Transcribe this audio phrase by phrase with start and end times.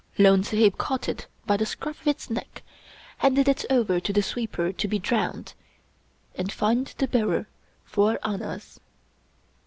[0.17, 2.63] Lone Sahib caught it by the scruff of its neck,
[3.19, 5.53] handed it over to the sweeper to be drowned,
[6.33, 7.45] and fined the bearer
[7.85, 8.79] four annas.